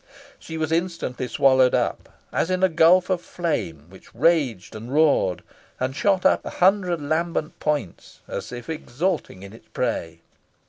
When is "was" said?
0.57-0.71